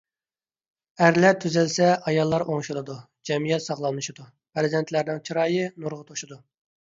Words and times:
ئەرلەر 1.07 1.35
تۈزەلسە 1.43 1.89
ئاياللار 2.11 2.45
ئوڭشىلىدۇ، 2.53 2.95
جەمئىيەت 3.31 3.65
ساغلاملىشىدۇ، 3.67 4.25
پەرزەنتلەرنىڭ 4.59 5.23
چىرايى 5.29 5.69
نۇرغا 5.85 6.09
توشىدۇ. 6.09 6.39